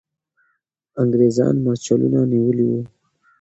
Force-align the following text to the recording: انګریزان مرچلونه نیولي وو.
انګریزان 1.01 1.55
مرچلونه 1.65 2.19
نیولي 2.31 2.65
وو. 2.69 2.81